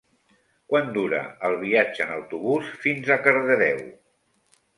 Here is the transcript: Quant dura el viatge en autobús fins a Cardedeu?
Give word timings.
Quant 0.71 0.87
dura 0.95 1.19
el 1.49 1.57
viatge 1.65 2.07
en 2.07 2.15
autobús 2.15 2.73
fins 2.87 3.11
a 3.11 3.19
Cardedeu? 3.29 3.87